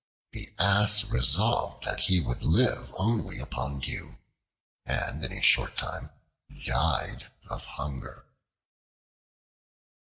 The 0.31 0.49
Ass 0.57 1.05
resolved 1.11 1.83
that 1.83 1.99
he 1.99 2.19
would 2.19 2.43
live 2.43 2.91
only 2.97 3.37
upon 3.39 3.81
dew, 3.81 4.17
and 4.83 5.23
in 5.23 5.31
a 5.31 5.43
short 5.43 5.77
time 5.77 6.09
died 6.65 7.27
of 7.47 7.63
hunger. 7.65 8.25